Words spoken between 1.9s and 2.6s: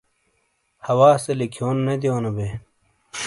دیونو بے۔